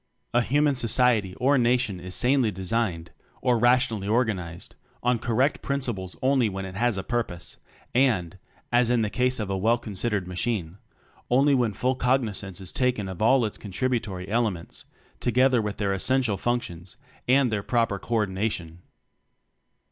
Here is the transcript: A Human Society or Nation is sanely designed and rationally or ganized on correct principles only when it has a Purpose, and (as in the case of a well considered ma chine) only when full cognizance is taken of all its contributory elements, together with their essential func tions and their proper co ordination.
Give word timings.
A 0.33 0.41
Human 0.41 0.73
Society 0.73 1.35
or 1.35 1.59
Nation 1.59 1.99
is 1.99 2.15
sanely 2.15 2.49
designed 2.49 3.11
and 3.43 3.61
rationally 3.61 4.07
or 4.07 4.25
ganized 4.25 4.73
on 5.03 5.19
correct 5.19 5.61
principles 5.61 6.15
only 6.23 6.49
when 6.49 6.65
it 6.65 6.73
has 6.75 6.97
a 6.97 7.03
Purpose, 7.03 7.57
and 7.93 8.39
(as 8.71 8.89
in 8.89 9.03
the 9.03 9.11
case 9.11 9.39
of 9.39 9.51
a 9.51 9.55
well 9.59 9.77
considered 9.77 10.27
ma 10.27 10.33
chine) 10.33 10.79
only 11.29 11.53
when 11.53 11.73
full 11.73 11.93
cognizance 11.93 12.59
is 12.59 12.71
taken 12.71 13.07
of 13.07 13.21
all 13.21 13.45
its 13.45 13.59
contributory 13.59 14.27
elements, 14.27 14.85
together 15.19 15.61
with 15.61 15.77
their 15.77 15.93
essential 15.93 16.35
func 16.35 16.63
tions 16.63 16.97
and 17.27 17.51
their 17.51 17.61
proper 17.61 17.99
co 17.99 18.15
ordination. 18.15 18.79